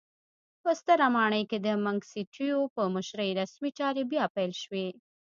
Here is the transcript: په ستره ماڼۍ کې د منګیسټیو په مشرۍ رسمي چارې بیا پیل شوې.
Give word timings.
په 0.63 0.71
ستره 0.79 1.07
ماڼۍ 1.15 1.43
کې 1.49 1.57
د 1.65 1.67
منګیسټیو 1.85 2.59
په 2.75 2.81
مشرۍ 2.93 3.29
رسمي 3.41 3.71
چارې 3.79 4.01
بیا 4.11 4.25
پیل 4.35 4.51
شوې. 4.63 4.87